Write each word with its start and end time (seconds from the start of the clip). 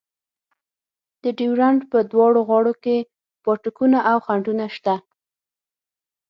د 1.23 1.25
ډیورنډ 1.39 1.79
په 1.91 1.97
دواړو 2.11 2.39
غاړو 2.49 2.73
کې 2.83 2.95
پاټکونه 3.43 3.99
او 4.11 4.17
خنډونه 4.25 4.65
شته. 4.75 4.95